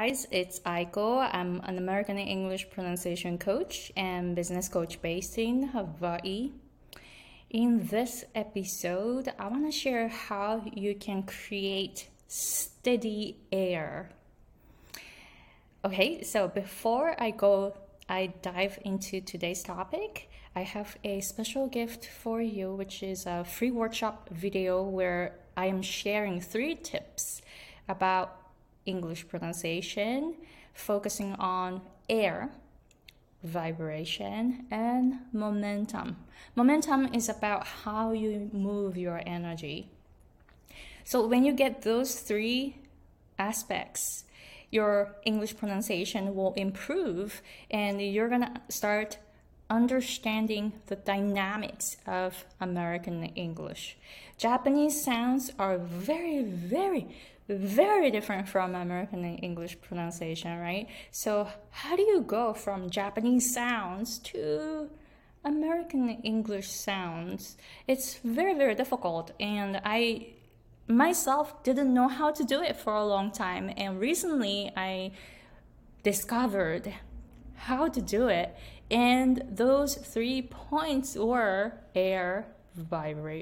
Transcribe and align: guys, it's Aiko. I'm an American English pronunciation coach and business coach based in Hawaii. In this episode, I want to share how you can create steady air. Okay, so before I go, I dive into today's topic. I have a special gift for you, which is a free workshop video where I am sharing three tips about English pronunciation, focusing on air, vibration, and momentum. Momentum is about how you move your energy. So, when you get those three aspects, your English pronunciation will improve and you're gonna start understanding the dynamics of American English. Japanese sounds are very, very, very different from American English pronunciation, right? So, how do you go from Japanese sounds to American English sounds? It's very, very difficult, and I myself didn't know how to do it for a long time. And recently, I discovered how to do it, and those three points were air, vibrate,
guys, 0.00 0.26
it's 0.30 0.60
Aiko. 0.60 1.28
I'm 1.30 1.60
an 1.64 1.76
American 1.76 2.16
English 2.16 2.70
pronunciation 2.70 3.36
coach 3.36 3.92
and 3.98 4.34
business 4.34 4.66
coach 4.66 5.02
based 5.02 5.36
in 5.36 5.64
Hawaii. 5.74 6.52
In 7.50 7.86
this 7.86 8.24
episode, 8.34 9.30
I 9.38 9.48
want 9.48 9.70
to 9.70 9.78
share 9.78 10.08
how 10.08 10.62
you 10.72 10.94
can 10.94 11.24
create 11.24 12.08
steady 12.28 13.36
air. 13.52 14.08
Okay, 15.84 16.22
so 16.22 16.48
before 16.48 17.14
I 17.22 17.30
go, 17.30 17.76
I 18.08 18.32
dive 18.40 18.78
into 18.86 19.20
today's 19.20 19.62
topic. 19.62 20.30
I 20.56 20.62
have 20.62 20.96
a 21.04 21.20
special 21.20 21.66
gift 21.66 22.06
for 22.06 22.40
you, 22.40 22.72
which 22.74 23.02
is 23.02 23.26
a 23.26 23.44
free 23.44 23.70
workshop 23.70 24.30
video 24.30 24.82
where 24.82 25.34
I 25.58 25.66
am 25.66 25.82
sharing 25.82 26.40
three 26.40 26.74
tips 26.74 27.42
about 27.86 28.39
English 28.86 29.28
pronunciation, 29.28 30.34
focusing 30.74 31.34
on 31.34 31.82
air, 32.08 32.50
vibration, 33.42 34.66
and 34.70 35.20
momentum. 35.32 36.16
Momentum 36.54 37.12
is 37.14 37.28
about 37.28 37.66
how 37.66 38.12
you 38.12 38.50
move 38.52 38.96
your 38.96 39.22
energy. 39.26 39.88
So, 41.04 41.26
when 41.26 41.44
you 41.44 41.52
get 41.52 41.82
those 41.82 42.20
three 42.20 42.76
aspects, 43.38 44.24
your 44.70 45.16
English 45.24 45.56
pronunciation 45.56 46.34
will 46.34 46.54
improve 46.54 47.42
and 47.70 48.00
you're 48.00 48.28
gonna 48.28 48.60
start 48.68 49.18
understanding 49.68 50.72
the 50.86 50.96
dynamics 50.96 51.96
of 52.06 52.44
American 52.60 53.24
English. 53.36 53.96
Japanese 54.36 55.02
sounds 55.02 55.52
are 55.58 55.78
very, 55.78 56.42
very, 56.42 57.08
very 57.58 58.10
different 58.10 58.48
from 58.48 58.74
American 58.74 59.24
English 59.24 59.80
pronunciation, 59.80 60.58
right? 60.58 60.86
So, 61.10 61.48
how 61.70 61.96
do 61.96 62.02
you 62.02 62.22
go 62.22 62.52
from 62.52 62.90
Japanese 62.90 63.52
sounds 63.52 64.18
to 64.30 64.88
American 65.44 66.08
English 66.22 66.70
sounds? 66.70 67.56
It's 67.86 68.14
very, 68.16 68.54
very 68.54 68.74
difficult, 68.74 69.32
and 69.40 69.80
I 69.84 70.28
myself 70.86 71.62
didn't 71.62 71.92
know 71.94 72.08
how 72.08 72.30
to 72.32 72.44
do 72.44 72.62
it 72.62 72.76
for 72.76 72.94
a 72.94 73.04
long 73.04 73.30
time. 73.30 73.72
And 73.76 74.00
recently, 74.00 74.72
I 74.76 75.12
discovered 76.02 76.92
how 77.54 77.88
to 77.88 78.00
do 78.00 78.28
it, 78.28 78.56
and 78.90 79.42
those 79.48 79.94
three 79.96 80.42
points 80.42 81.16
were 81.16 81.72
air, 81.94 82.46
vibrate, 82.74 83.38